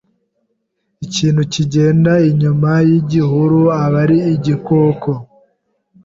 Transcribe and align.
Ikintu 1.05 1.41
kigenda 1.53 2.13
inyuma 2.29 2.71
yigihuru 2.87 3.59
abari 3.83 4.17
igikoko 4.35 5.11